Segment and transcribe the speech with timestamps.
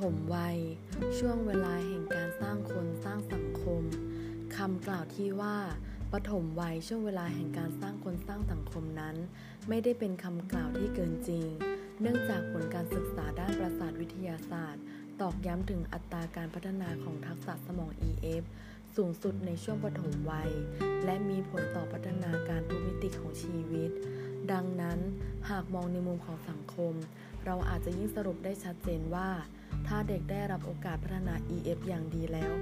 [0.00, 0.58] ฐมวัย
[1.18, 3.82] ช่วงเวลาแห่งการสร้างคนสร้างสังคม
[4.56, 5.56] คำกล่าวที่ว่า
[6.12, 9.16] ปฐมวัยช่วงเวลาแห่งการสร้างคนสร้างสังคมนั้น
[9.68, 11.46] ไม่ได้เป็นคำกล่าวที่เกินจริง
[12.00, 14.82] เนื่องจากผลการศึกษาด้านประสาทวิทยาศาสตร์
[15.20, 18.44] ตอกย้ำถึงอัตราการพัฒนาของทักษะสมอง EF
[18.96, 20.50] สูงสุดในช่วงปฐมวัย
[21.04, 23.90] และมีผลต่อพัฒนาการทุกมิติของชีวิต
[24.50, 24.98] ดังนั้น
[25.50, 26.94] หากมองในมุมของสังคม
[27.44, 29.28] เราอาจจะยิ่งสรุปได้ชัดเจนว่า
[29.86, 32.52] ถ้าเด็กได้รับโอกาสพัฒนา EF อย่างดีแล้ว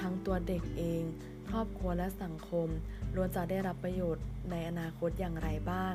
[0.00, 1.02] ทั้งตัวเด็กเอง
[1.48, 2.68] ครอบครัวและสังคม
[3.14, 5.94] ล้วนจะได้รับประโยชน์ในอนาคตอย่างไรบ้าง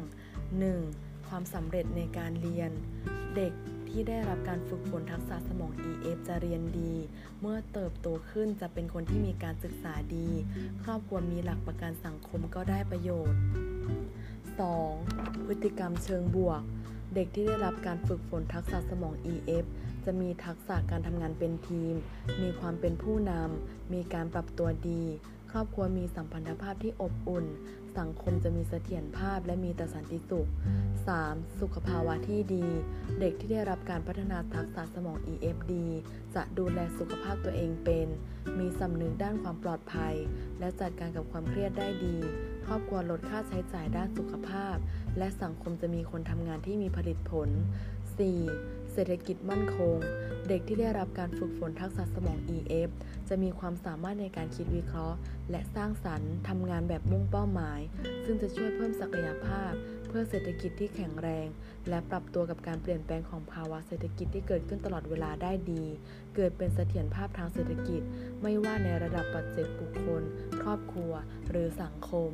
[0.64, 1.28] 1.
[1.28, 2.72] ความสำเร็จในการเรียน
[3.36, 3.54] เด็ก
[3.90, 6.94] ที่ได้รับการฝึกฝนทักษะสมอง EF จะเรียนดี
[7.40, 10.28] เมื่อเติบโตขึ้นจะเป็นคนที่มีการศึกษาดี
[10.84, 13.40] ครอบครัวมีหลักประกันสังคมก็ได้ประโยชน์
[14.60, 15.15] 2.
[15.48, 16.62] พฤติกรรมเชิงบวก
[17.16, 19.66] เด็กที่ได้รับการฝึกฝนทักษะสมอง EF
[20.06, 21.94] จะมีทักษะการทำงานเป็นทีม
[22.42, 25.04] มีความเป็นผู้นำ มีการปรับตัวดี
[25.52, 27.46] ครอบครัวมีสัมพันธภาพที่อบอุ่น
[27.98, 30.48] สังคมจะมีเสถียรภาพและมีแต่สันติสุข
[31.04, 31.60] 3.
[31.60, 32.66] สุขภาวะที่ดี
[33.20, 35.74] เด็กที่ได้รับการพัฒนาทักษะสมอง EFD
[36.36, 38.08] จะดูแลสุขภาพตัวเองเป็น
[38.60, 40.16] มีสำนึกด้านความปลอดภัย
[40.60, 42.18] และจัดการกับความเครียดได้ดี
[42.66, 44.76] ครอบครัวลดค่าใช้จ่ายด้านสุขภาพ
[45.18, 47.50] และสังคมจะมีคนทำงานที่มีผลิตผล
[48.30, 48.85] 4.
[48.96, 49.96] เศรษฐกิจมั่นคง
[50.50, 52.90] เด็กที่ได้รับการฝึกฝนทักษะสมอง EF
[53.30, 55.18] จะมีความสามารถในการคิดวิเคราะห์
[55.52, 57.80] และสร้างสรรค์ทำงานแบบมุ่งเป้าหมาย
[58.26, 59.72] ซึ่งจะช่วยเพิ่มศักยภาพ
[60.08, 61.48] เพื่อเศรษฐกิจที่แข็งแรง
[61.90, 65.84] และปรับตัวกับการเปลี่ยนแปลงของภาวะเศรษฐกิจที่เกิดขึ้นตลอดเวลาได้ดี
[66.36, 68.02] เกิดเป็นเสถียรภาพทางเศรษฐกิจ
[68.42, 70.24] ไม่ว่าในระดับปัจเจกบุคคล
[70.62, 71.14] ครอบครัว
[71.50, 72.32] หรือสังคม